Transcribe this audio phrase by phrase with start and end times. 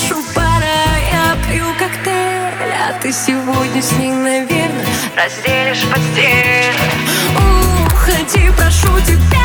[0.00, 0.64] ты куришь у пара
[1.12, 6.74] Я пью коктейль, а ты сегодня с ней, наверное Разделишь постель.
[7.86, 9.39] Уходи, прошу тебя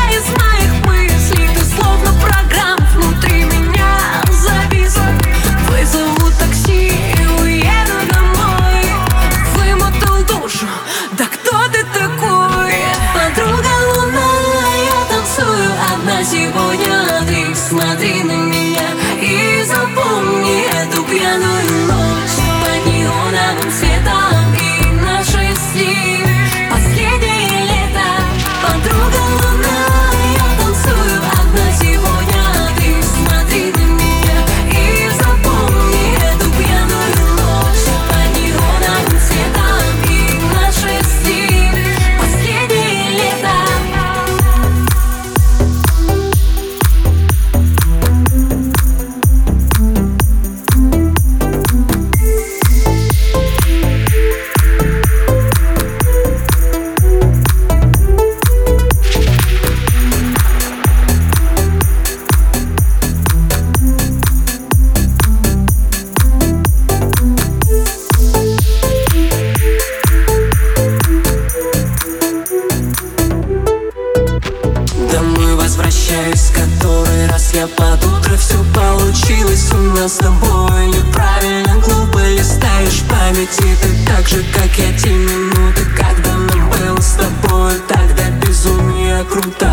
[75.96, 80.86] прощаюсь, с которой раз я под утро Все получилось у нас с тобой.
[80.88, 87.16] Неправильно, глупо листаешь памяти Ты так же, как я те минуты Когда мы было с
[87.16, 87.74] тобой.
[87.88, 89.72] Тогда безумие круто.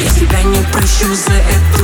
[0.00, 1.81] Я тебя не прощу за это